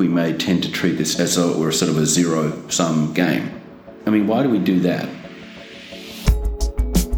we 0.00 0.08
may 0.08 0.32
tend 0.32 0.62
to 0.62 0.72
treat 0.72 0.92
this 0.92 1.20
as 1.20 1.36
were 1.36 1.70
sort 1.70 1.90
of 1.90 1.98
a 1.98 2.06
zero 2.06 2.66
sum 2.70 3.12
game. 3.12 3.60
I 4.06 4.10
mean, 4.10 4.26
why 4.26 4.42
do 4.42 4.48
we 4.48 4.58
do 4.58 4.80
that? 4.80 5.06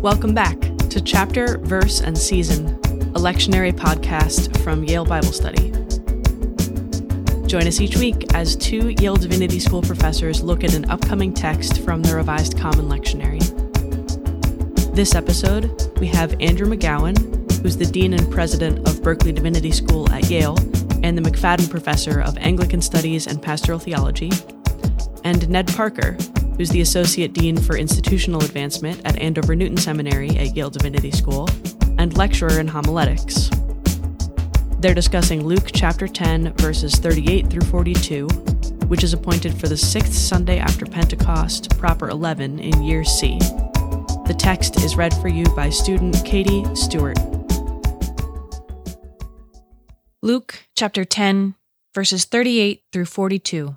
Welcome 0.00 0.34
back 0.34 0.58
to 0.90 1.00
Chapter, 1.00 1.58
Verse, 1.58 2.00
and 2.00 2.18
Season, 2.18 2.70
a 3.14 3.20
lectionary 3.20 3.72
podcast 3.72 4.60
from 4.64 4.82
Yale 4.82 5.04
Bible 5.04 5.30
Study. 5.30 5.70
Join 7.46 7.68
us 7.68 7.80
each 7.80 7.96
week 7.98 8.34
as 8.34 8.56
two 8.56 8.96
Yale 8.98 9.14
Divinity 9.14 9.60
School 9.60 9.82
professors 9.82 10.42
look 10.42 10.64
at 10.64 10.74
an 10.74 10.90
upcoming 10.90 11.32
text 11.32 11.82
from 11.82 12.02
the 12.02 12.16
Revised 12.16 12.58
Common 12.58 12.86
Lectionary. 12.86 13.42
This 14.92 15.14
episode, 15.14 15.88
we 16.00 16.08
have 16.08 16.34
Andrew 16.40 16.66
McGowan, 16.66 17.16
who's 17.62 17.76
the 17.76 17.86
Dean 17.86 18.12
and 18.12 18.28
President 18.32 18.88
of 18.88 19.04
Berkeley 19.04 19.30
Divinity 19.30 19.70
School 19.70 20.10
at 20.10 20.28
Yale 20.28 20.56
and 21.02 21.16
the 21.16 21.22
McFadden 21.22 21.70
Professor 21.70 22.20
of 22.20 22.36
Anglican 22.38 22.80
Studies 22.80 23.26
and 23.26 23.42
Pastoral 23.42 23.78
Theology, 23.78 24.30
and 25.24 25.48
Ned 25.48 25.68
Parker, 25.74 26.12
who's 26.56 26.70
the 26.70 26.80
Associate 26.80 27.32
Dean 27.32 27.56
for 27.56 27.76
Institutional 27.76 28.42
Advancement 28.42 29.00
at 29.04 29.18
Andover 29.18 29.54
Newton 29.54 29.76
Seminary 29.76 30.30
at 30.38 30.56
Yale 30.56 30.70
Divinity 30.70 31.10
School, 31.10 31.48
and 31.98 32.16
lecturer 32.16 32.60
in 32.60 32.68
homiletics. 32.68 33.50
They're 34.78 34.94
discussing 34.94 35.46
Luke 35.46 35.70
chapter 35.72 36.08
10, 36.08 36.54
verses 36.54 36.96
38 36.96 37.48
through 37.48 37.66
42, 37.68 38.26
which 38.88 39.04
is 39.04 39.12
appointed 39.12 39.54
for 39.54 39.68
the 39.68 39.76
sixth 39.76 40.14
Sunday 40.14 40.58
after 40.58 40.84
Pentecost, 40.84 41.78
proper 41.78 42.08
11 42.08 42.58
in 42.58 42.82
year 42.82 43.04
C. 43.04 43.38
The 44.26 44.36
text 44.38 44.82
is 44.82 44.96
read 44.96 45.14
for 45.14 45.28
you 45.28 45.44
by 45.54 45.70
student 45.70 46.24
Katie 46.24 46.64
Stewart. 46.74 47.18
Luke 50.24 50.68
chapter 50.76 51.04
10, 51.04 51.56
verses 51.96 52.24
38 52.24 52.84
through 52.92 53.06
42. 53.06 53.74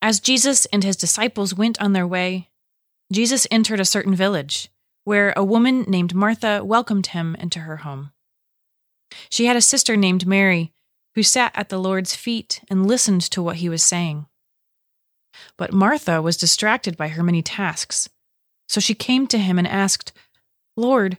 As 0.00 0.18
Jesus 0.18 0.64
and 0.72 0.82
his 0.82 0.96
disciples 0.96 1.52
went 1.52 1.78
on 1.78 1.92
their 1.92 2.06
way, 2.06 2.48
Jesus 3.12 3.46
entered 3.50 3.80
a 3.80 3.84
certain 3.84 4.14
village, 4.14 4.70
where 5.04 5.34
a 5.36 5.44
woman 5.44 5.82
named 5.82 6.14
Martha 6.14 6.64
welcomed 6.64 7.08
him 7.08 7.36
into 7.38 7.60
her 7.60 7.78
home. 7.78 8.12
She 9.28 9.44
had 9.44 9.58
a 9.58 9.60
sister 9.60 9.94
named 9.94 10.26
Mary, 10.26 10.72
who 11.14 11.22
sat 11.22 11.52
at 11.54 11.68
the 11.68 11.78
Lord's 11.78 12.16
feet 12.16 12.62
and 12.70 12.86
listened 12.86 13.20
to 13.32 13.42
what 13.42 13.56
he 13.56 13.68
was 13.68 13.82
saying. 13.82 14.24
But 15.58 15.74
Martha 15.74 16.22
was 16.22 16.38
distracted 16.38 16.96
by 16.96 17.08
her 17.08 17.22
many 17.22 17.42
tasks, 17.42 18.08
so 18.70 18.80
she 18.80 18.94
came 18.94 19.26
to 19.26 19.38
him 19.38 19.58
and 19.58 19.68
asked, 19.68 20.14
Lord, 20.78 21.18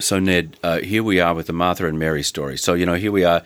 So, 0.00 0.18
Ned, 0.18 0.56
uh, 0.62 0.78
here 0.78 1.02
we 1.02 1.20
are 1.20 1.34
with 1.34 1.48
the 1.48 1.52
Martha 1.52 1.86
and 1.86 1.98
Mary 1.98 2.22
story. 2.22 2.56
So, 2.56 2.74
you 2.74 2.86
know, 2.86 2.94
here 2.94 3.12
we 3.12 3.24
are, 3.24 3.42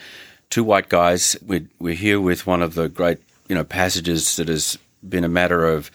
two 0.51 0.65
white 0.65 0.89
guys. 0.89 1.37
We're, 1.45 1.67
we're 1.79 1.95
here 1.95 2.21
with 2.21 2.47
one 2.47 2.63
of 2.63 2.75
the 2.75 2.89
great, 2.89 3.19
you 3.49 3.55
know, 3.55 3.65
passages 3.65 4.37
that 4.37 4.49
has 4.49 4.79
been 5.07 5.25
a 5.25 5.29
matter 5.29 5.67
of 5.67 5.91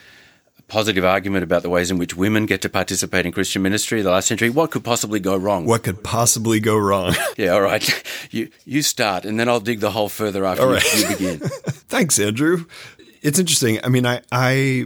positive 0.67 1.05
argument 1.05 1.43
about 1.43 1.63
the 1.63 1.69
ways 1.69 1.89
in 1.91 1.97
which 1.97 2.15
women 2.15 2.45
get 2.45 2.61
to 2.61 2.69
participate 2.69 3.25
in 3.25 3.31
Christian 3.31 3.61
ministry 3.61 4.01
the 4.01 4.11
last 4.11 4.27
century. 4.27 4.49
What 4.49 4.71
could 4.71 4.83
possibly 4.83 5.19
go 5.19 5.35
wrong? 5.35 5.65
What 5.65 5.83
could 5.83 6.03
possibly 6.03 6.59
go 6.59 6.77
wrong? 6.77 7.15
yeah, 7.37 7.49
all 7.49 7.61
right. 7.61 8.03
You 8.29 8.49
you 8.65 8.81
start, 8.81 9.23
and 9.23 9.39
then 9.39 9.47
I'll 9.47 9.61
dig 9.61 9.79
the 9.79 9.91
hole 9.91 10.09
further 10.09 10.43
after 10.43 10.63
all 10.63 10.69
right. 10.69 10.93
you, 10.93 11.01
you 11.01 11.07
begin. 11.07 11.39
Thanks, 11.87 12.19
Andrew. 12.19 12.65
It's 13.21 13.39
interesting. 13.39 13.79
I 13.85 13.87
mean, 13.87 14.05
I, 14.05 14.21
I 14.33 14.85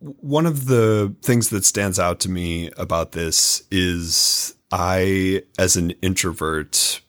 one 0.00 0.44
of 0.44 0.66
the 0.66 1.14
things 1.22 1.48
that 1.50 1.64
stands 1.64 1.98
out 1.98 2.20
to 2.20 2.30
me 2.30 2.70
about 2.76 3.12
this 3.12 3.62
is 3.70 4.54
I, 4.72 5.42
as 5.58 5.76
an 5.76 5.90
introvert, 6.02 7.02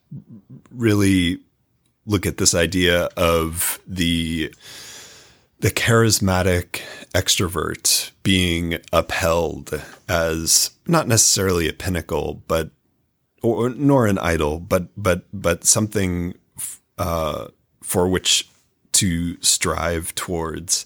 really 0.70 1.40
look 2.06 2.26
at 2.26 2.38
this 2.38 2.54
idea 2.54 3.06
of 3.18 3.80
the 3.88 4.54
the 5.60 5.72
charismatic 5.72 6.82
extrovert 7.16 8.12
being 8.22 8.80
upheld 8.92 9.82
as 10.10 10.72
not 10.86 11.08
necessarily 11.08 11.70
a 11.70 11.74
pinnacle, 11.74 12.44
but 12.48 12.72
or 13.42 13.70
nor 13.70 14.06
an 14.08 14.18
idol, 14.18 14.60
but 14.60 14.90
but 15.02 15.24
but 15.32 15.64
something 15.64 16.34
uh, 16.98 17.48
for 17.82 18.10
which 18.10 18.50
to 18.94 19.42
strive 19.42 20.14
towards. 20.16 20.86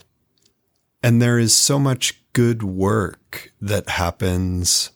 And 1.02 1.22
there 1.22 1.40
is 1.40 1.56
so 1.56 1.80
much 1.80 2.22
good 2.34 2.62
work 2.62 3.52
that 3.60 3.90
happens 3.90 4.92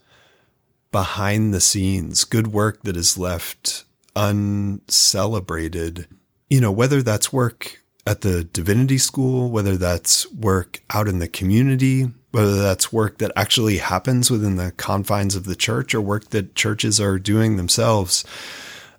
behind 0.91 1.53
the 1.53 1.62
scenes, 1.62 2.24
good 2.24 2.47
work 2.47 2.84
that 2.84 2.97
is 2.97 3.18
left 3.18 3.85
uncelebrated. 4.16 6.07
You 6.50 6.62
know, 6.62 6.72
whether 6.72 7.02
that's 7.02 7.31
work 7.31 7.81
at 8.06 8.22
the 8.22 8.44
divinity 8.44 8.97
school, 8.97 9.50
whether 9.50 9.78
that's 9.78 10.29
work 10.31 10.81
out 10.90 11.07
in 11.07 11.19
the 11.19 11.28
community, 11.28 12.09
whether 12.31 12.62
that's 12.62 12.91
work 12.91 13.19
that 13.19 13.31
actually 13.35 13.78
happens 13.78 14.31
within 14.31 14.56
the 14.56 14.72
confines 14.72 15.35
of 15.35 15.46
the 15.46 15.56
church 15.56 15.94
or 15.94 16.02
work 16.02 16.29
that 16.29 16.56
churches 16.56 17.00
are 17.00 17.19
doing 17.19 17.58
themselves. 17.58 18.25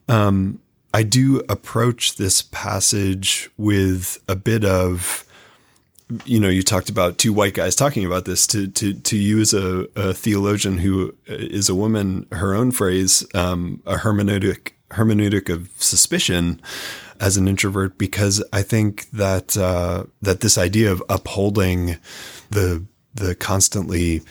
Um, 0.09 0.61
I 0.95 1.03
do 1.03 1.43
approach 1.49 2.17
this 2.17 2.43
passage 2.43 3.51
with 3.57 4.23
a 4.29 4.37
bit 4.37 4.65
of, 4.65 5.25
you 6.25 6.41
know, 6.41 6.49
you 6.49 6.63
talked 6.63 6.89
about 6.89 7.19
two 7.19 7.33
white 7.33 7.55
guys 7.55 7.75
talking 7.75 8.05
about 8.05 8.25
this. 8.25 8.47
To 8.49 8.69
to 8.69 8.95
to 8.95 9.17
use 9.17 9.55
a, 9.55 9.87
a 9.97 10.15
theologian 10.15 10.79
who 10.79 11.15
is 11.27 11.69
a 11.69 11.75
woman, 11.75 12.27
her 12.33 12.55
own 12.55 12.71
phrase, 12.71 13.27
um, 13.35 13.83
a 13.87 13.97
hermeneutic 13.97 14.73
hermeneutic 14.91 15.49
of 15.49 15.71
suspicion 15.77 16.61
as 17.21 17.37
an 17.37 17.49
introvert 17.49 17.99
because 17.99 18.45
I 18.53 18.63
think 18.63 19.11
that 19.11 19.57
uh, 19.57 20.05
that 20.21 20.41
this 20.41 20.59
idea 20.59 20.91
of 20.91 21.03
upholding 21.09 21.97
the 22.51 22.85
the 23.15 23.35
constantly 23.35 24.23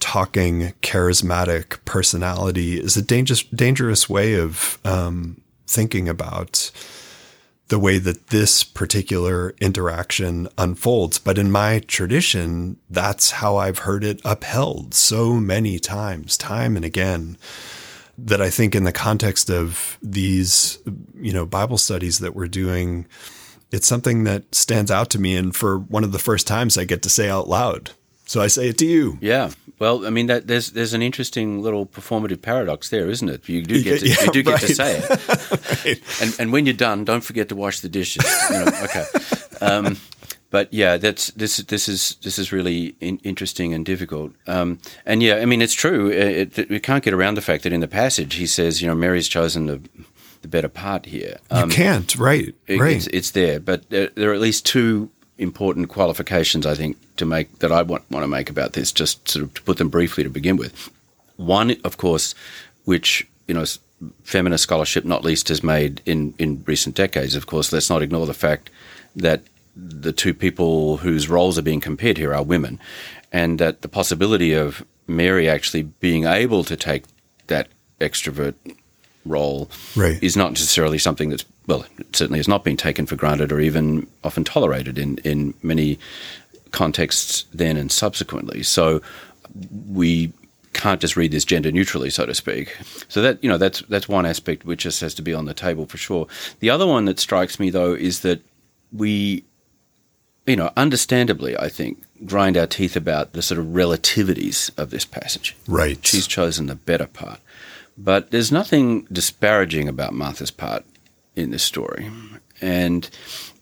talking 0.00 0.72
charismatic 0.82 1.84
personality 1.84 2.80
is 2.80 2.96
a 2.96 3.02
dangerous 3.02 3.44
dangerous 3.44 4.08
way 4.08 4.34
of 4.34 4.78
um, 4.84 5.40
thinking 5.66 6.08
about 6.08 6.70
the 7.70 7.78
way 7.78 7.98
that 7.98 8.26
this 8.26 8.62
particular 8.62 9.54
interaction 9.60 10.48
unfolds. 10.58 11.18
But 11.18 11.38
in 11.38 11.50
my 11.50 11.78
tradition, 11.80 12.76
that's 12.90 13.30
how 13.30 13.56
I've 13.56 13.78
heard 13.78 14.04
it 14.04 14.20
upheld 14.24 14.92
so 14.92 15.34
many 15.34 15.78
times, 15.78 16.36
time 16.36 16.76
and 16.76 16.84
again 16.84 17.38
that 18.18 18.42
I 18.42 18.50
think 18.50 18.74
in 18.74 18.84
the 18.84 18.92
context 18.92 19.50
of 19.50 19.98
these, 20.02 20.78
you 21.18 21.32
know, 21.32 21.46
Bible 21.46 21.78
studies 21.78 22.18
that 22.18 22.34
we're 22.34 22.48
doing, 22.48 23.06
it's 23.70 23.86
something 23.86 24.24
that 24.24 24.54
stands 24.54 24.90
out 24.90 25.08
to 25.10 25.18
me. 25.18 25.36
And 25.36 25.56
for 25.56 25.78
one 25.78 26.04
of 26.04 26.12
the 26.12 26.18
first 26.18 26.46
times 26.46 26.76
I 26.76 26.84
get 26.84 27.02
to 27.04 27.08
say 27.08 27.30
out 27.30 27.48
loud. 27.48 27.92
So 28.26 28.42
I 28.42 28.48
say 28.48 28.68
it 28.68 28.78
to 28.78 28.86
you. 28.86 29.16
Yeah. 29.20 29.52
Well, 29.80 30.06
I 30.06 30.10
mean, 30.10 30.26
that, 30.26 30.46
there's 30.46 30.72
there's 30.72 30.92
an 30.92 31.00
interesting 31.00 31.62
little 31.62 31.86
performative 31.86 32.42
paradox 32.42 32.90
there, 32.90 33.08
isn't 33.08 33.28
it? 33.28 33.48
You 33.48 33.62
do 33.62 33.82
get 33.82 34.00
to, 34.00 34.08
yeah, 34.08 34.24
you 34.24 34.30
do 34.30 34.42
get 34.42 34.60
to 34.60 34.74
say 34.74 34.98
it, 34.98 35.84
right. 35.84 36.22
and 36.22 36.36
and 36.38 36.52
when 36.52 36.66
you're 36.66 36.74
done, 36.74 37.04
don't 37.04 37.24
forget 37.24 37.48
to 37.48 37.56
wash 37.56 37.80
the 37.80 37.88
dishes. 37.88 38.22
You 38.50 38.58
know, 38.58 38.72
okay. 38.84 39.06
Um, 39.62 39.96
but 40.50 40.72
yeah, 40.72 40.98
that's 40.98 41.28
this 41.28 41.56
this 41.56 41.88
is 41.88 42.16
this 42.22 42.38
is 42.38 42.52
really 42.52 42.94
in, 43.00 43.18
interesting 43.24 43.72
and 43.72 43.86
difficult. 43.86 44.32
Um, 44.46 44.80
and 45.06 45.22
yeah, 45.22 45.36
I 45.36 45.46
mean, 45.46 45.62
it's 45.62 45.72
true. 45.72 46.10
It, 46.10 46.58
it, 46.58 46.68
we 46.68 46.78
can't 46.78 47.02
get 47.02 47.14
around 47.14 47.36
the 47.36 47.42
fact 47.42 47.62
that 47.62 47.72
in 47.72 47.80
the 47.80 47.88
passage 47.88 48.34
he 48.34 48.46
says, 48.46 48.82
you 48.82 48.86
know, 48.86 48.94
Mary's 48.94 49.28
chosen 49.28 49.64
the 49.64 49.80
the 50.42 50.48
better 50.48 50.68
part 50.68 51.06
here. 51.06 51.38
Um, 51.50 51.70
you 51.70 51.76
can't, 51.76 52.14
right? 52.16 52.54
It, 52.66 52.80
right. 52.80 52.96
It's, 52.96 53.06
it's, 53.08 53.30
there, 53.30 53.60
but 53.60 53.88
there, 53.90 54.08
there, 54.14 54.30
are 54.30 54.34
at 54.34 54.40
least 54.40 54.66
two 54.66 55.10
important 55.40 55.88
qualifications 55.88 56.66
I 56.66 56.74
think 56.74 56.96
to 57.16 57.24
make 57.24 57.58
that 57.58 57.72
I 57.72 57.82
want 57.82 58.08
want 58.10 58.22
to 58.22 58.28
make 58.28 58.50
about 58.50 58.74
this. 58.74 58.92
Just 58.92 59.28
sort 59.28 59.44
of 59.44 59.54
to 59.54 59.62
put 59.62 59.78
them 59.78 59.88
briefly 59.88 60.22
to 60.22 60.30
begin 60.30 60.56
with. 60.56 60.90
One, 61.36 61.76
of 61.82 61.96
course, 61.96 62.34
which 62.84 63.26
you 63.48 63.54
know 63.54 63.64
feminist 64.22 64.62
scholarship, 64.62 65.04
not 65.04 65.24
least, 65.24 65.48
has 65.48 65.62
made 65.62 66.02
in 66.06 66.34
in 66.38 66.62
recent 66.66 66.94
decades. 66.94 67.34
Of 67.34 67.46
course, 67.46 67.72
let's 67.72 67.90
not 67.90 68.02
ignore 68.02 68.26
the 68.26 68.34
fact 68.34 68.70
that 69.16 69.42
the 69.74 70.12
two 70.12 70.34
people 70.34 70.98
whose 70.98 71.28
roles 71.28 71.58
are 71.58 71.62
being 71.62 71.80
compared 71.80 72.18
here 72.18 72.34
are 72.34 72.42
women, 72.42 72.78
and 73.32 73.58
that 73.58 73.82
the 73.82 73.88
possibility 73.88 74.52
of 74.52 74.84
Mary 75.06 75.48
actually 75.48 75.82
being 75.82 76.24
able 76.24 76.64
to 76.64 76.76
take 76.76 77.04
that 77.46 77.68
extrovert 78.00 78.54
role 79.24 79.70
right. 79.96 80.22
is 80.22 80.36
not 80.36 80.52
necessarily 80.52 80.98
something 80.98 81.30
that's 81.30 81.44
well, 81.70 81.86
it 81.98 82.16
certainly 82.16 82.40
has 82.40 82.48
not 82.48 82.64
been 82.64 82.76
taken 82.76 83.06
for 83.06 83.14
granted 83.14 83.52
or 83.52 83.60
even 83.60 84.08
often 84.24 84.42
tolerated 84.42 84.98
in, 84.98 85.18
in 85.18 85.54
many 85.62 86.00
contexts 86.72 87.44
then 87.54 87.76
and 87.76 87.92
subsequently. 87.92 88.64
So 88.64 89.00
we 89.88 90.32
can't 90.72 91.00
just 91.00 91.16
read 91.16 91.30
this 91.30 91.44
gender 91.44 91.70
neutrally, 91.70 92.10
so 92.10 92.26
to 92.26 92.34
speak. 92.34 92.76
So 93.08 93.22
that 93.22 93.42
you 93.42 93.48
know 93.48 93.56
that's 93.56 93.80
that's 93.82 94.08
one 94.08 94.26
aspect 94.26 94.64
which 94.64 94.82
just 94.82 95.00
has 95.00 95.14
to 95.14 95.22
be 95.22 95.32
on 95.32 95.44
the 95.44 95.54
table 95.54 95.86
for 95.86 95.96
sure. 95.96 96.26
The 96.58 96.70
other 96.70 96.88
one 96.88 97.04
that 97.04 97.20
strikes 97.20 97.60
me 97.60 97.70
though 97.70 97.94
is 97.94 98.20
that 98.20 98.42
we, 98.92 99.44
you 100.46 100.56
know, 100.56 100.72
understandably, 100.76 101.56
I 101.56 101.68
think, 101.68 102.02
grind 102.26 102.56
our 102.56 102.66
teeth 102.66 102.96
about 102.96 103.32
the 103.32 103.42
sort 103.42 103.60
of 103.60 103.66
relativities 103.66 104.76
of 104.76 104.90
this 104.90 105.04
passage. 105.04 105.56
Right. 105.68 106.04
She's 106.04 106.26
chosen 106.26 106.66
the 106.66 106.74
better 106.74 107.06
part, 107.06 107.38
but 107.96 108.32
there's 108.32 108.50
nothing 108.50 109.06
disparaging 109.12 109.88
about 109.88 110.14
Martha's 110.14 110.50
part 110.50 110.84
in 111.42 111.50
this 111.50 111.62
story, 111.62 112.10
and 112.60 113.08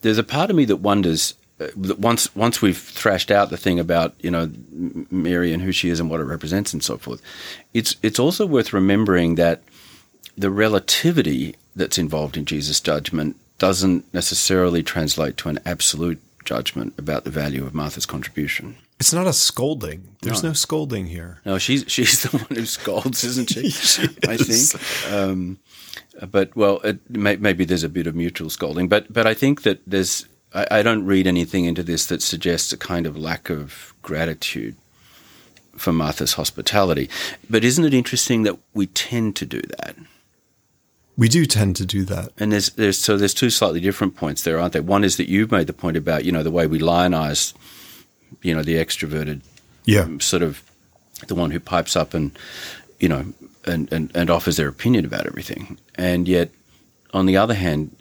there's 0.02 0.18
a 0.18 0.24
part 0.24 0.50
of 0.50 0.56
me 0.56 0.64
that 0.66 0.76
wonders 0.76 1.34
uh, 1.60 1.68
that 1.76 1.98
once 1.98 2.34
once 2.36 2.62
we've 2.62 2.78
thrashed 2.78 3.30
out 3.30 3.50
the 3.50 3.56
thing 3.56 3.80
about 3.80 4.14
you 4.20 4.30
know 4.30 4.50
Mary 5.10 5.52
and 5.52 5.62
who 5.62 5.72
she 5.72 5.88
is 5.88 6.00
and 6.00 6.08
what 6.08 6.20
it 6.20 6.24
represents 6.24 6.72
and 6.72 6.82
so 6.84 6.96
forth, 6.96 7.20
it's 7.74 7.96
it's 8.02 8.18
also 8.18 8.46
worth 8.46 8.72
remembering 8.72 9.34
that 9.34 9.62
the 10.36 10.50
relativity 10.50 11.56
that's 11.74 11.98
involved 11.98 12.36
in 12.36 12.44
Jesus' 12.44 12.80
judgment 12.80 13.36
doesn't 13.58 14.12
necessarily 14.14 14.82
translate 14.82 15.36
to 15.36 15.48
an 15.48 15.58
absolute 15.66 16.20
judgment 16.44 16.94
about 16.96 17.24
the 17.24 17.30
value 17.30 17.66
of 17.66 17.74
Martha's 17.74 18.06
contribution. 18.06 18.76
It's 19.00 19.12
not 19.12 19.26
a 19.26 19.32
scolding. 19.32 20.16
There's 20.22 20.42
no, 20.42 20.50
no 20.50 20.52
scolding 20.52 21.06
here. 21.06 21.40
No, 21.44 21.58
she's 21.58 21.84
she's 21.86 22.22
the 22.22 22.36
one 22.36 22.56
who 22.56 22.66
scolds, 22.66 23.22
isn't 23.24 23.50
she? 23.50 23.70
she 23.70 24.08
I 24.26 24.36
think. 24.36 25.12
Um, 25.12 25.58
but 26.30 26.54
well, 26.56 26.80
it, 26.80 26.98
may, 27.08 27.36
maybe 27.36 27.64
there's 27.64 27.84
a 27.84 27.88
bit 27.88 28.06
of 28.08 28.16
mutual 28.16 28.50
scolding, 28.50 28.88
but 28.88 29.12
but 29.12 29.26
I 29.26 29.34
think 29.34 29.62
that 29.62 29.80
there's 29.86 30.26
I, 30.52 30.66
I 30.70 30.82
don't 30.82 31.04
read 31.06 31.26
anything 31.26 31.64
into 31.64 31.82
this 31.82 32.06
that 32.06 32.22
suggests 32.22 32.72
a 32.72 32.76
kind 32.76 33.06
of 33.06 33.16
lack 33.16 33.50
of 33.50 33.94
gratitude 34.02 34.76
for 35.76 35.92
Martha's 35.92 36.34
hospitality. 36.34 37.08
But 37.48 37.64
isn't 37.64 37.84
it 37.84 37.94
interesting 37.94 38.42
that 38.42 38.58
we 38.74 38.86
tend 38.86 39.36
to 39.36 39.46
do 39.46 39.60
that? 39.78 39.96
We 41.16 41.28
do 41.28 41.46
tend 41.46 41.76
to 41.76 41.86
do 41.86 42.04
that. 42.04 42.30
And 42.38 42.52
there's, 42.52 42.70
there's 42.70 42.98
so 42.98 43.16
there's 43.16 43.34
two 43.34 43.50
slightly 43.50 43.80
different 43.80 44.16
points 44.16 44.42
there, 44.42 44.58
aren't 44.58 44.72
there? 44.72 44.82
One 44.82 45.04
is 45.04 45.16
that 45.16 45.28
you've 45.28 45.50
made 45.50 45.66
the 45.66 45.72
point 45.72 45.96
about 45.96 46.24
you 46.24 46.32
know 46.32 46.42
the 46.42 46.50
way 46.50 46.66
we 46.66 46.78
lionize, 46.78 47.54
you 48.42 48.54
know, 48.54 48.62
the 48.62 48.74
extroverted, 48.74 49.40
yeah, 49.84 50.00
um, 50.00 50.20
sort 50.20 50.42
of 50.42 50.62
the 51.26 51.34
one 51.34 51.50
who 51.50 51.60
pipes 51.60 51.96
up 51.96 52.14
and 52.14 52.36
you 53.00 53.08
know 53.08 53.26
and, 53.64 53.92
and, 53.92 54.10
and 54.14 54.30
offers 54.30 54.56
their 54.56 54.68
opinion 54.68 55.04
about 55.04 55.26
everything, 55.26 55.78
and 55.96 56.28
yet 56.28 56.50
on 57.12 57.26
the 57.26 57.36
other 57.36 57.54
hand, 57.54 57.94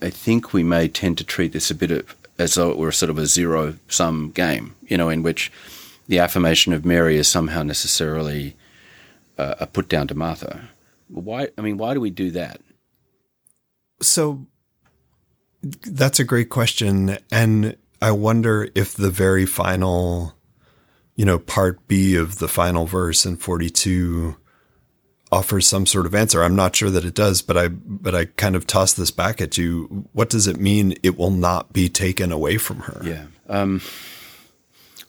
I 0.00 0.10
think 0.10 0.52
we 0.52 0.62
may 0.62 0.88
tend 0.88 1.18
to 1.18 1.24
treat 1.24 1.52
this 1.52 1.70
a 1.70 1.74
bit 1.74 1.90
of, 1.90 2.14
as 2.38 2.54
though 2.54 2.70
it 2.70 2.78
were 2.78 2.92
sort 2.92 3.10
of 3.10 3.18
a 3.18 3.26
zero 3.26 3.74
sum 3.88 4.30
game, 4.30 4.74
you 4.86 4.96
know, 4.96 5.08
in 5.08 5.22
which 5.22 5.52
the 6.08 6.18
affirmation 6.18 6.72
of 6.72 6.84
Mary 6.84 7.16
is 7.16 7.28
somehow 7.28 7.62
necessarily 7.62 8.56
uh, 9.38 9.54
a 9.60 9.66
put 9.66 9.88
down 9.88 10.06
to 10.08 10.14
Martha. 10.14 10.68
Why? 11.08 11.48
I 11.56 11.60
mean, 11.60 11.76
why 11.76 11.94
do 11.94 12.00
we 12.00 12.10
do 12.10 12.30
that? 12.32 12.60
So 14.00 14.46
that's 15.62 16.20
a 16.20 16.24
great 16.24 16.48
question, 16.48 17.18
and 17.30 17.76
I 18.00 18.10
wonder 18.10 18.68
if 18.74 18.94
the 18.94 19.10
very 19.10 19.46
final, 19.46 20.34
you 21.14 21.24
know, 21.24 21.38
part 21.38 21.86
B 21.88 22.14
of 22.16 22.38
the 22.38 22.48
final 22.48 22.86
verse 22.86 23.24
in 23.24 23.36
forty-two 23.36 24.36
offers 25.32 25.66
some 25.66 25.86
sort 25.86 26.06
of 26.06 26.14
answer. 26.14 26.42
I'm 26.42 26.56
not 26.56 26.76
sure 26.76 26.90
that 26.90 27.04
it 27.04 27.14
does, 27.14 27.42
but 27.42 27.56
I 27.56 27.68
but 27.68 28.14
I 28.14 28.26
kind 28.26 28.56
of 28.56 28.66
toss 28.66 28.92
this 28.92 29.10
back 29.10 29.40
at 29.40 29.58
you. 29.58 30.08
What 30.12 30.30
does 30.30 30.46
it 30.46 30.58
mean? 30.58 30.94
It 31.02 31.18
will 31.18 31.30
not 31.30 31.72
be 31.72 31.88
taken 31.88 32.32
away 32.32 32.58
from 32.58 32.80
her. 32.80 33.00
Yeah. 33.04 33.26
Um, 33.48 33.80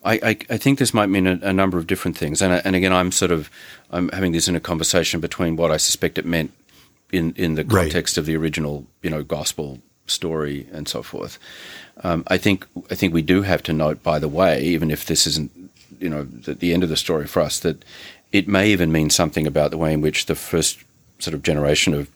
I, 0.04 0.14
I, 0.24 0.38
I 0.52 0.58
think 0.58 0.80
this 0.80 0.94
might 0.94 1.08
mean 1.08 1.28
a, 1.28 1.40
a 1.42 1.54
number 1.54 1.78
of 1.78 1.88
different 1.88 2.18
things, 2.18 2.42
and 2.42 2.54
and 2.66 2.76
again, 2.76 2.94
I'm 2.94 3.12
sort 3.12 3.32
of 3.32 3.50
I'm 3.92 4.10
having 4.10 4.32
this 4.32 4.48
in 4.48 4.56
a 4.56 4.60
conversation 4.60 5.20
between 5.20 5.56
what 5.56 5.72
I 5.72 5.78
suspect 5.78 6.18
it 6.18 6.26
meant 6.26 6.54
in 7.12 7.34
in 7.36 7.56
the 7.56 7.64
context 7.64 8.16
right. 8.16 8.22
of 8.22 8.26
the 8.26 8.36
original 8.36 8.88
you 9.02 9.10
know 9.10 9.24
gospel 9.24 9.80
story 10.08 10.68
and 10.72 10.88
so 10.88 11.04
forth. 11.04 11.38
Um, 12.04 12.24
I 12.28 12.38
think 12.38 12.66
I 12.92 12.96
think 12.96 13.14
we 13.14 13.22
do 13.22 13.42
have 13.42 13.64
to 13.64 13.74
note, 13.74 14.04
by 14.04 14.20
the 14.20 14.28
way, 14.28 14.64
even 14.64 14.92
if 14.92 15.06
this 15.06 15.26
isn't 15.28 15.52
you 16.00 16.10
know 16.10 16.24
the, 16.24 16.54
the 16.54 16.74
end 16.74 16.84
of 16.84 16.90
the 16.90 16.98
story 16.98 17.28
for 17.28 17.42
us, 17.42 17.60
that 17.60 17.84
it 18.32 18.48
may 18.48 18.70
even 18.70 18.92
mean 18.92 19.10
something 19.10 19.48
about 19.48 19.72
the 19.72 19.78
way 19.78 19.94
in 19.94 20.02
which 20.02 20.26
the 20.26 20.36
first 20.36 20.80
sort 21.20 21.34
of 21.34 21.44
generation 21.44 21.94
of 21.94 22.10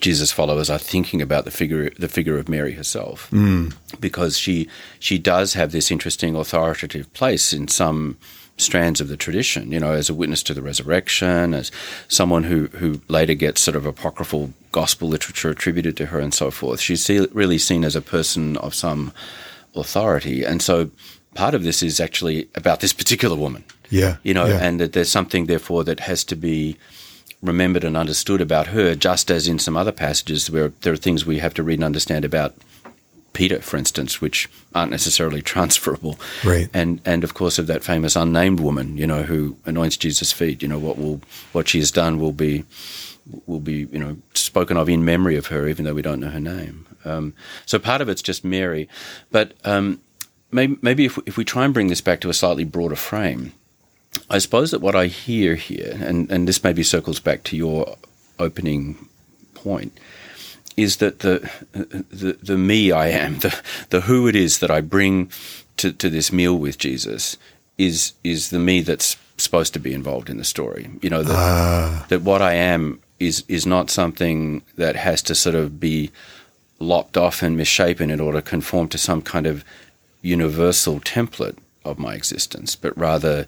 Jesus 0.00 0.32
followers 0.32 0.70
are 0.70 0.78
thinking 0.78 1.22
about 1.22 1.44
the 1.44 1.50
figure 1.50 1.90
the 1.90 2.08
figure 2.08 2.38
of 2.38 2.48
Mary 2.48 2.72
herself, 2.72 3.30
mm. 3.30 3.74
because 4.00 4.38
she 4.38 4.68
she 4.98 5.18
does 5.18 5.54
have 5.54 5.72
this 5.72 5.90
interesting 5.90 6.34
authoritative 6.34 7.12
place 7.12 7.52
in 7.52 7.68
some 7.68 8.16
strands 8.56 9.00
of 9.00 9.08
the 9.08 9.16
tradition. 9.16 9.70
You 9.70 9.80
know, 9.80 9.92
as 9.92 10.10
a 10.10 10.14
witness 10.14 10.42
to 10.44 10.54
the 10.54 10.62
resurrection, 10.62 11.54
as 11.54 11.70
someone 12.08 12.44
who 12.44 12.66
who 12.78 13.00
later 13.08 13.34
gets 13.34 13.60
sort 13.60 13.76
of 13.76 13.86
apocryphal 13.86 14.52
gospel 14.74 15.08
literature 15.08 15.50
attributed 15.50 15.96
to 15.96 16.06
her, 16.06 16.18
and 16.18 16.34
so 16.34 16.50
forth. 16.50 16.80
She's 16.80 17.08
really 17.32 17.58
seen 17.58 17.84
as 17.84 17.94
a 17.94 18.02
person 18.02 18.56
of 18.56 18.74
some 18.74 19.12
authority, 19.74 20.44
and 20.44 20.60
so 20.60 20.90
part 21.34 21.54
of 21.54 21.62
this 21.62 21.82
is 21.82 22.00
actually 22.00 22.48
about 22.54 22.80
this 22.80 22.92
particular 22.92 23.36
woman. 23.36 23.64
Yeah. 23.90 24.16
You 24.24 24.34
know, 24.34 24.46
yeah. 24.46 24.58
and 24.60 24.80
that 24.80 24.92
there's 24.92 25.10
something, 25.10 25.46
therefore, 25.46 25.84
that 25.84 26.00
has 26.00 26.24
to 26.24 26.36
be 26.36 26.76
remembered 27.40 27.84
and 27.84 27.96
understood 27.96 28.40
about 28.40 28.68
her, 28.68 28.94
just 28.96 29.30
as 29.30 29.46
in 29.46 29.58
some 29.58 29.76
other 29.76 29.92
passages 29.92 30.50
where 30.50 30.72
there 30.80 30.92
are 30.92 31.02
things 31.04 31.24
we 31.24 31.38
have 31.38 31.54
to 31.54 31.62
read 31.62 31.78
and 31.78 31.84
understand 31.84 32.24
about 32.24 32.54
Peter, 33.32 33.60
for 33.60 33.76
instance, 33.76 34.20
which 34.20 34.48
aren't 34.74 34.90
necessarily 34.90 35.42
transferable. 35.52 36.18
Right. 36.44 36.68
And 36.74 37.00
and 37.04 37.22
of 37.22 37.34
course 37.34 37.58
of 37.58 37.66
that 37.66 37.84
famous 37.84 38.16
unnamed 38.16 38.60
woman, 38.60 38.96
you 38.96 39.06
know, 39.06 39.22
who 39.22 39.56
anoints 39.66 39.96
Jesus' 39.96 40.32
feet. 40.32 40.62
You 40.62 40.68
know, 40.68 40.78
what 40.78 40.98
will 40.98 41.20
what 41.52 41.68
she 41.68 41.78
has 41.78 41.90
done 41.90 42.18
will 42.18 42.32
be 42.32 42.64
will 43.46 43.60
be, 43.60 43.88
you 43.92 43.98
know, 43.98 44.16
spoken 44.54 44.76
of 44.76 44.88
in 44.88 45.04
memory 45.04 45.36
of 45.36 45.46
her, 45.48 45.66
even 45.66 45.84
though 45.84 45.94
we 45.94 46.00
don't 46.00 46.20
know 46.20 46.30
her 46.30 46.38
name. 46.38 46.86
Um, 47.04 47.34
so 47.66 47.80
part 47.80 48.00
of 48.00 48.08
it's 48.08 48.22
just 48.22 48.44
Mary. 48.44 48.88
But 49.32 49.54
um, 49.64 50.00
maybe, 50.52 50.78
maybe 50.80 51.04
if, 51.06 51.18
if 51.26 51.36
we 51.36 51.44
try 51.44 51.64
and 51.64 51.74
bring 51.74 51.88
this 51.88 52.00
back 52.00 52.20
to 52.20 52.28
a 52.28 52.34
slightly 52.34 52.62
broader 52.62 52.94
frame, 52.94 53.52
I 54.30 54.38
suppose 54.38 54.70
that 54.70 54.80
what 54.80 54.94
I 54.94 55.06
hear 55.06 55.56
here, 55.56 55.98
and, 56.00 56.30
and 56.30 56.46
this 56.46 56.62
maybe 56.62 56.84
circles 56.84 57.18
back 57.18 57.42
to 57.44 57.56
your 57.56 57.96
opening 58.38 59.08
point, 59.54 59.98
is 60.76 60.98
that 60.98 61.18
the, 61.18 61.50
the 61.72 62.38
the 62.40 62.56
me 62.56 62.92
I 62.92 63.08
am, 63.08 63.38
the 63.44 63.60
the 63.90 64.02
who 64.02 64.28
it 64.28 64.36
is 64.36 64.60
that 64.60 64.70
I 64.70 64.80
bring 64.80 65.32
to, 65.78 65.92
to 65.92 66.08
this 66.08 66.30
meal 66.30 66.56
with 66.56 66.78
Jesus 66.78 67.36
is 67.76 68.12
is 68.22 68.50
the 68.50 68.60
me 68.60 68.82
that's 68.82 69.16
supposed 69.36 69.74
to 69.74 69.80
be 69.80 69.92
involved 69.92 70.30
in 70.30 70.36
the 70.36 70.44
story. 70.44 70.90
You 71.02 71.10
know 71.10 71.24
that 71.24 71.34
uh. 71.34 72.06
that 72.08 72.22
what 72.22 72.40
I 72.40 72.54
am 72.54 73.00
is 73.26 73.44
is 73.48 73.66
not 73.66 73.90
something 73.90 74.62
that 74.76 74.96
has 74.96 75.22
to 75.22 75.34
sort 75.34 75.54
of 75.54 75.80
be 75.80 76.10
lopped 76.78 77.16
off 77.16 77.42
and 77.42 77.56
misshapen 77.56 78.10
in 78.10 78.20
order 78.20 78.40
to 78.40 78.50
conform 78.50 78.88
to 78.88 78.98
some 78.98 79.22
kind 79.22 79.46
of 79.46 79.64
universal 80.22 81.00
template 81.00 81.56
of 81.84 81.98
my 81.98 82.14
existence, 82.14 82.76
but 82.76 82.96
rather 82.96 83.46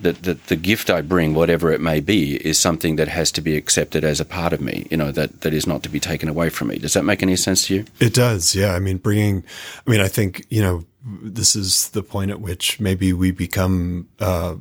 that 0.00 0.22
the, 0.22 0.34
the 0.34 0.56
gift 0.56 0.90
I 0.90 1.02
bring, 1.02 1.34
whatever 1.34 1.70
it 1.70 1.80
may 1.80 2.00
be, 2.00 2.36
is 2.44 2.58
something 2.58 2.96
that 2.96 3.08
has 3.08 3.30
to 3.32 3.40
be 3.40 3.56
accepted 3.56 4.02
as 4.02 4.20
a 4.20 4.24
part 4.24 4.52
of 4.52 4.60
me, 4.60 4.86
you 4.90 4.96
know, 4.96 5.12
that, 5.12 5.42
that 5.42 5.54
is 5.54 5.66
not 5.66 5.82
to 5.84 5.88
be 5.88 6.00
taken 6.00 6.28
away 6.28 6.48
from 6.48 6.68
me. 6.68 6.78
Does 6.78 6.94
that 6.94 7.04
make 7.04 7.22
any 7.22 7.36
sense 7.36 7.66
to 7.66 7.74
you? 7.76 7.84
It 8.00 8.12
does. 8.12 8.56
Yeah. 8.56 8.74
I 8.74 8.80
mean, 8.80 8.96
bringing, 8.96 9.44
I 9.86 9.90
mean, 9.90 10.00
I 10.00 10.08
think, 10.08 10.46
you 10.50 10.62
know, 10.62 10.84
this 11.04 11.54
is 11.54 11.90
the 11.90 12.02
point 12.02 12.32
at 12.32 12.40
which 12.40 12.80
maybe 12.80 13.12
we 13.12 13.30
become, 13.30 14.08
uh, 14.18 14.56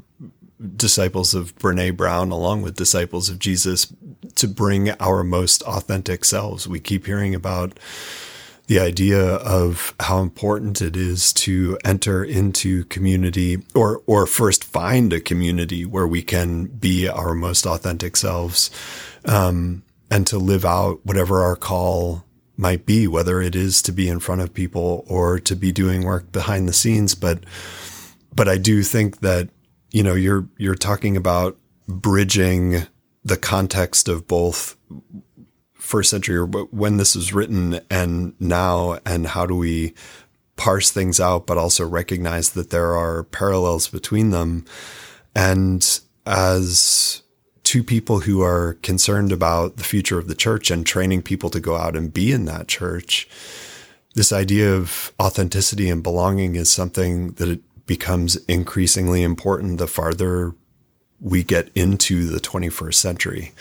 disciples 0.78 1.34
of 1.34 1.56
Brene 1.58 1.98
Brown 1.98 2.32
along 2.32 2.62
with 2.62 2.76
disciples 2.76 3.30
of 3.30 3.40
Jesus 3.40 3.92
to 4.36 4.48
bring 4.48 4.92
our 5.00 5.24
most 5.24 5.62
authentic 5.64 6.26
selves. 6.26 6.68
We 6.68 6.80
keep 6.80 7.06
hearing 7.06 7.36
about 7.36 7.80
the 8.68 8.80
idea 8.80 9.22
of 9.22 9.94
how 10.00 10.20
important 10.20 10.82
it 10.82 10.96
is 10.96 11.34
to 11.34 11.78
enter 11.84 12.24
into 12.24 12.86
community 12.86 13.58
or 13.76 14.02
or 14.06 14.26
first 14.26 14.64
find 14.64 15.12
a 15.12 15.20
community 15.20 15.86
where 15.86 16.08
we 16.08 16.22
can 16.22 16.66
be 16.66 17.08
our 17.08 17.34
most 17.34 17.66
authentic 17.66 18.16
selves 18.16 18.72
um, 19.26 19.84
and 20.10 20.26
to 20.28 20.38
live 20.38 20.64
out 20.64 21.06
whatever 21.06 21.42
our 21.42 21.58
call 21.58 22.24
might 22.56 22.86
be 22.86 23.06
whether 23.06 23.42
it 23.42 23.56
is 23.56 23.82
to 23.82 23.92
be 23.92 24.08
in 24.08 24.20
front 24.20 24.40
of 24.40 24.54
people 24.54 25.04
or 25.08 25.40
to 25.40 25.56
be 25.56 25.72
doing 25.72 26.06
work 26.06 26.32
behind 26.32 26.68
the 26.68 26.74
scenes 26.74 27.16
but 27.16 27.44
but 28.34 28.48
I 28.48 28.58
do 28.58 28.82
think 28.82 29.20
that 29.20 29.50
you 29.92 30.04
know 30.04 30.14
you're 30.14 30.48
you're 30.58 30.76
talking 30.76 31.18
about 31.18 31.58
bridging 31.88 32.88
the 33.24 33.38
context 33.38 34.08
of 34.08 34.28
both 34.28 34.76
first 35.74 36.10
century 36.10 36.38
or 36.38 36.46
when 36.46 36.98
this 36.98 37.16
was 37.16 37.34
written 37.34 37.80
and 37.90 38.34
now 38.40 39.00
and 39.06 39.28
how 39.28 39.46
do 39.46 39.56
we 39.56 39.94
parse 40.56 40.92
things 40.92 41.20
out 41.20 41.46
but 41.46 41.58
also 41.58 41.86
recognize 41.88 42.52
that 42.52 42.70
there 42.70 42.96
are 42.96 43.24
parallels 43.24 43.88
between 43.88 44.30
them. 44.30 44.66
And 45.36 46.00
as 46.26 47.22
two 47.64 47.84
people 47.84 48.22
who 48.22 48.42
are 48.42 48.78
concerned 48.82 49.32
about 49.32 49.78
the 49.78 49.84
future 49.84 50.20
of 50.20 50.28
the 50.28 50.36
church 50.36 50.70
and 50.70 50.86
training 50.86 51.22
people 51.22 51.50
to 51.50 51.60
go 51.60 51.76
out 51.76 51.96
and 51.96 52.14
be 52.14 52.32
in 52.32 52.46
that 52.46 52.68
church, 52.68 53.28
this 54.16 54.32
idea 54.32 54.74
of 54.74 55.12
authenticity 55.20 55.90
and 55.90 56.04
belonging 56.04 56.56
is 56.56 56.72
something 56.72 57.32
that 57.34 57.50
it 57.50 57.62
becomes 57.86 58.36
increasingly 58.48 59.24
important 59.24 59.78
the 59.78 59.88
farther 59.88 60.54
we 61.24 61.44
get 61.44 61.70
into 61.74 62.28
the 62.28 62.40
21st 62.40 62.96
century. 62.96 63.52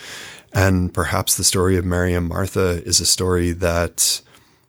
And 0.53 0.93
perhaps 0.93 1.35
the 1.35 1.43
story 1.43 1.77
of 1.77 1.85
Mary 1.85 2.13
and 2.13 2.27
Martha 2.27 2.83
is 2.83 2.99
a 2.99 3.05
story 3.05 3.51
that 3.51 4.21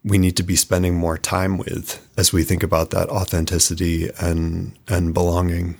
we 0.04 0.18
need 0.18 0.36
to 0.36 0.42
be 0.42 0.54
spending 0.54 0.94
more 0.94 1.16
time 1.16 1.56
with 1.56 2.06
as 2.18 2.30
we 2.30 2.44
think 2.44 2.62
about 2.62 2.90
that 2.90 3.08
authenticity 3.08 4.10
and 4.20 4.72
and 4.86 5.14
belonging. 5.14 5.76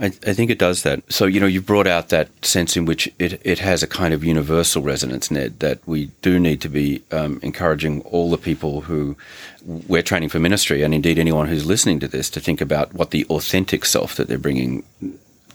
I, 0.00 0.06
I, 0.06 0.34
think 0.34 0.50
it 0.50 0.58
does 0.58 0.82
that. 0.82 1.00
So 1.10 1.24
you 1.26 1.38
know, 1.38 1.46
you 1.46 1.62
brought 1.62 1.86
out 1.86 2.08
that 2.08 2.28
sense 2.44 2.76
in 2.76 2.84
which 2.84 3.08
it, 3.20 3.40
it 3.44 3.60
has 3.60 3.82
a 3.82 3.86
kind 3.86 4.12
of 4.12 4.24
universal 4.24 4.82
resonance, 4.82 5.30
Ned. 5.30 5.60
That 5.60 5.78
we 5.86 6.06
do 6.20 6.40
need 6.40 6.60
to 6.62 6.68
be 6.68 7.02
um, 7.12 7.38
encouraging 7.42 8.02
all 8.02 8.28
the 8.28 8.38
people 8.38 8.82
who 8.82 9.16
we're 9.64 10.02
training 10.02 10.30
for 10.30 10.40
ministry, 10.40 10.82
and 10.82 10.92
indeed 10.92 11.18
anyone 11.18 11.46
who's 11.46 11.64
listening 11.64 12.00
to 12.00 12.08
this, 12.08 12.28
to 12.30 12.40
think 12.40 12.60
about 12.60 12.92
what 12.92 13.12
the 13.12 13.24
authentic 13.26 13.84
self 13.84 14.16
that 14.16 14.26
they're 14.26 14.38
bringing 14.38 14.82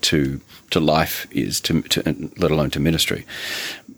to 0.02 0.42
to 0.72 0.80
life 0.80 1.28
is, 1.32 1.62
to, 1.62 1.82
to, 1.84 2.30
let 2.38 2.52
alone 2.52 2.72
to 2.72 2.80
ministry. 2.80 3.26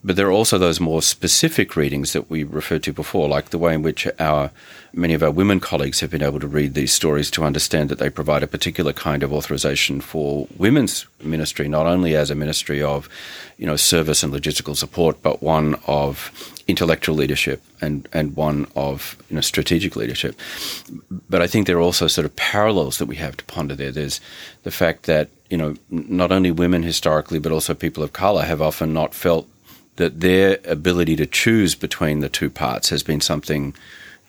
But 0.03 0.15
there 0.15 0.27
are 0.27 0.31
also 0.31 0.57
those 0.57 0.79
more 0.79 1.01
specific 1.01 1.75
readings 1.75 2.13
that 2.13 2.29
we 2.29 2.43
referred 2.43 2.83
to 2.83 2.93
before, 2.93 3.27
like 3.27 3.49
the 3.49 3.57
way 3.57 3.73
in 3.73 3.81
which 3.81 4.07
our 4.19 4.51
many 4.93 5.13
of 5.13 5.23
our 5.23 5.31
women 5.31 5.59
colleagues 5.59 5.99
have 5.99 6.09
been 6.09 6.23
able 6.23 6.39
to 6.39 6.47
read 6.47 6.73
these 6.73 6.93
stories 6.93 7.29
to 7.31 7.43
understand 7.43 7.89
that 7.89 7.99
they 7.99 8.09
provide 8.09 8.43
a 8.43 8.47
particular 8.47 8.93
kind 8.93 9.21
of 9.23 9.33
authorization 9.33 10.01
for 10.01 10.47
women's 10.57 11.05
ministry, 11.21 11.67
not 11.67 11.85
only 11.85 12.15
as 12.15 12.31
a 12.31 12.35
ministry 12.35 12.81
of, 12.81 13.07
you 13.57 13.65
know, 13.65 13.75
service 13.75 14.23
and 14.23 14.33
logistical 14.33 14.75
support, 14.75 15.21
but 15.21 15.41
one 15.41 15.75
of 15.87 16.31
intellectual 16.67 17.15
leadership 17.15 17.61
and, 17.79 18.07
and 18.11 18.35
one 18.35 18.67
of 18.75 19.17
you 19.29 19.35
know 19.35 19.41
strategic 19.41 19.95
leadership. 19.95 20.37
But 21.29 21.41
I 21.41 21.47
think 21.47 21.65
there 21.65 21.77
are 21.77 21.81
also 21.81 22.07
sort 22.07 22.25
of 22.25 22.35
parallels 22.35 22.97
that 22.97 23.05
we 23.05 23.15
have 23.17 23.37
to 23.37 23.45
ponder 23.45 23.75
there. 23.75 23.91
There's 23.91 24.19
the 24.63 24.71
fact 24.71 25.03
that 25.03 25.29
you 25.49 25.57
know 25.57 25.75
not 25.89 26.31
only 26.31 26.51
women 26.51 26.83
historically, 26.83 27.39
but 27.39 27.51
also 27.51 27.73
people 27.73 28.03
of 28.03 28.13
color 28.13 28.43
have 28.43 28.61
often 28.61 28.93
not 28.93 29.13
felt 29.13 29.47
that 29.95 30.19
their 30.21 30.59
ability 30.65 31.15
to 31.15 31.25
choose 31.25 31.75
between 31.75 32.19
the 32.19 32.29
two 32.29 32.49
parts 32.49 32.89
has 32.89 33.03
been 33.03 33.21
something 33.21 33.75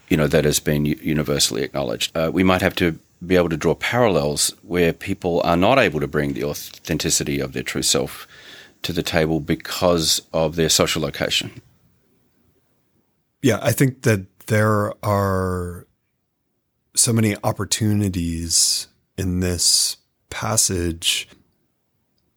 you 0.09 0.17
know 0.17 0.27
that 0.27 0.45
has 0.45 0.61
been 0.61 0.85
universally 0.85 1.63
acknowledged. 1.63 2.17
Uh, 2.17 2.31
we 2.33 2.43
might 2.43 2.63
have 2.63 2.75
to 2.77 2.99
be 3.27 3.37
able 3.37 3.49
to 3.49 3.57
draw 3.57 3.75
parallels 3.75 4.55
where 4.63 4.93
people 4.93 5.41
are 5.45 5.57
not 5.57 5.79
able 5.79 6.01
to 6.01 6.07
bring 6.07 6.33
the 6.35 6.45
authenticity 6.45 7.41
of 7.41 7.53
their 7.53 7.63
true 7.63 7.83
self 7.83 8.27
to 8.83 8.93
the 8.93 9.03
table 9.03 9.41
because 9.41 10.23
of 10.33 10.57
their 10.57 10.69
social 10.69 11.03
location. 11.03 11.61
Yeah, 13.43 13.59
I 13.61 13.73
think 13.73 14.03
that 14.03 14.27
there 14.47 14.93
are 15.05 15.87
so 16.95 17.13
many 17.13 17.37
opportunities 17.45 18.89
in 19.17 19.41
this 19.41 19.97
passage 20.31 21.29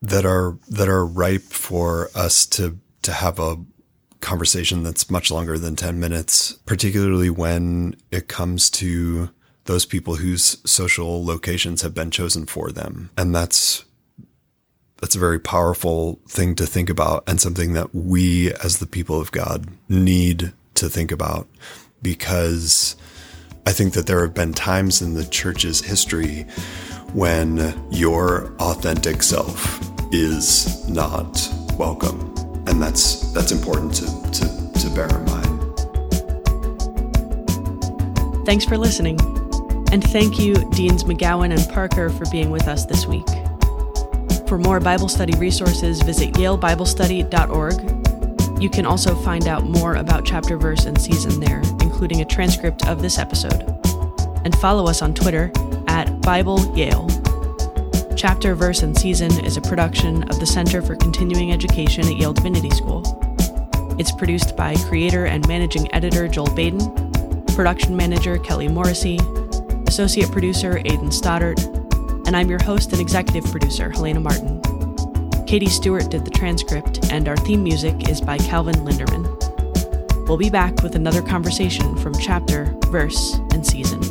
that 0.02 0.26
are 0.26 0.58
that 0.68 0.90
are 0.90 1.06
ripe 1.06 1.44
for 1.44 2.10
us 2.16 2.46
to 2.48 2.80
to 3.04 3.12
have 3.14 3.40
a 3.40 3.58
conversation 4.20 4.84
that's 4.84 5.10
much 5.10 5.32
longer 5.32 5.58
than 5.58 5.76
10 5.76 6.00
minutes, 6.00 6.54
particularly 6.66 7.30
when 7.30 7.96
it 8.12 8.28
comes 8.28 8.70
to 8.70 9.30
those 9.66 9.86
people 9.86 10.16
whose 10.16 10.58
social 10.70 11.26
locations 11.26 11.82
have 11.82 11.94
been 11.94 12.12
chosen 12.12 12.46
for 12.46 12.72
them. 12.72 13.10
And 13.18 13.36
that's 13.36 13.84
that's 15.02 15.16
a 15.16 15.20
very 15.20 15.40
powerful 15.40 16.20
thing 16.28 16.54
to 16.56 16.68
think 16.68 16.90
about 16.90 17.24
and 17.28 17.42
something 17.42 17.74
that 17.74 17.94
we 17.94 18.54
as 18.64 18.78
the 18.78 18.86
people 18.86 19.20
of 19.20 19.32
God 19.32 19.68
need 19.90 20.54
to 20.76 20.90
think 20.90 21.12
about 21.12 21.48
because 22.04 22.96
I 23.66 23.72
think 23.72 23.94
that 23.94 24.06
there 24.06 24.22
have 24.22 24.36
been 24.36 24.54
times 24.54 25.02
in 25.02 25.16
the 25.16 25.26
church's 25.26 25.82
history 25.82 26.46
when 27.14 27.74
your 27.90 28.54
authentic 28.60 29.24
self 29.24 29.80
is 30.14 30.88
not 30.90 31.48
welcome. 31.78 32.34
And 32.68 32.82
that's 32.82 33.32
that's 33.34 33.52
important 33.52 33.94
to, 33.96 34.06
to, 34.06 34.72
to 34.80 34.90
bear 34.96 35.08
in 35.08 35.26
mind. 35.26 35.50
Thanks 38.46 38.66
for 38.66 38.78
listening. 38.78 39.20
And 39.92 40.04
thank 40.04 40.40
you, 40.40 40.56
Deans 40.72 41.04
McGowan 41.04 41.52
and 41.58 41.68
Parker, 41.74 42.10
for 42.10 42.26
being 42.32 42.50
with 42.50 42.68
us 42.68 42.86
this 42.86 43.06
week. 43.06 43.28
For 44.48 44.58
more 44.58 44.80
Bible 44.80 45.10
study 45.10 45.38
resources, 45.38 46.02
visit 46.02 46.34
yalebiblestudy.org 46.36 48.02
you 48.62 48.70
can 48.70 48.86
also 48.86 49.16
find 49.16 49.48
out 49.48 49.64
more 49.64 49.96
about 49.96 50.24
chapter, 50.24 50.56
verse, 50.56 50.86
and 50.86 51.02
season 51.02 51.40
there, 51.40 51.64
including 51.82 52.22
a 52.22 52.26
transcript 52.26 52.88
of 52.88 53.02
this 53.02 53.18
episode. 53.18 53.64
And 54.46 54.56
follow 54.60 54.86
us 54.86 55.02
on 55.02 55.16
Twitter 55.16 55.52
Bible 56.22 56.78
Yale. 56.78 57.08
Chapter, 58.16 58.54
Verse, 58.54 58.84
and 58.84 58.96
Season 58.96 59.44
is 59.44 59.58
a 59.58 59.62
production 59.62 60.22
of 60.30 60.40
the 60.40 60.46
Center 60.46 60.80
for 60.82 60.96
Continuing 60.96 61.52
Education 61.52 62.06
at 62.06 62.16
Yale 62.16 62.34
Divinity 62.34 62.70
School. 62.70 63.02
It's 63.98 64.12
produced 64.12 64.56
by 64.56 64.76
creator 64.88 65.26
and 65.26 65.48
managing 65.48 65.92
editor 65.96 66.28
Joel 66.28 66.54
Baden, 66.54 67.44
production 67.56 67.98
manager 67.98 68.38
Kelly 68.38 68.68
Morrissey, 68.68 69.20
associate 69.88 70.32
producer 70.32 70.78
Aidan 70.86 71.12
Stoddart, 71.12 71.60
and 72.28 72.38
I'm 72.38 72.50
your 72.50 72.62
host 72.62 72.92
and 72.92 73.02
executive 73.02 73.50
producer, 73.52 73.90
Helena 73.90 74.20
Martin. 74.20 74.62
Katie 75.48 75.70
Stewart 75.70 76.12
did 76.12 76.24
the 76.24 76.32
transcript, 76.32 77.12
and 77.12 77.28
our 77.28 77.38
theme 77.38 77.64
music 77.64 78.08
is 78.08 78.22
by 78.22 78.38
Calvin 78.38 78.76
Linderman. 78.76 79.26
We'll 80.28 80.38
be 80.38 80.52
back 80.52 80.84
with 80.84 80.94
another 80.94 81.24
conversation 81.24 81.98
from 81.98 82.14
chapter, 82.14 82.76
verse, 82.92 83.34
and 83.52 83.66
season. 83.66 84.02